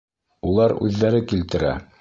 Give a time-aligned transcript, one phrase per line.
[0.53, 1.77] Улар үҙҙәре килтерә.